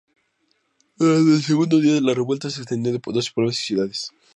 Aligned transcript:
Durante 0.97 1.31
el 1.35 1.43
segundo 1.43 1.77
día 1.79 2.01
la 2.01 2.15
revuelta 2.15 2.49
se 2.49 2.61
extendió 2.63 2.91
a 2.95 3.11
doce 3.11 3.29
pueblos 3.35 3.59
y 3.61 3.65
ciudades. 3.65 4.09